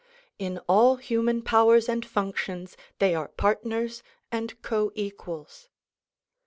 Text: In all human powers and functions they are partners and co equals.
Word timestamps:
In 0.39 0.57
all 0.67 0.95
human 0.95 1.43
powers 1.43 1.87
and 1.87 2.03
functions 2.03 2.75
they 2.97 3.13
are 3.13 3.27
partners 3.27 4.01
and 4.31 4.59
co 4.63 4.91
equals. 4.95 5.69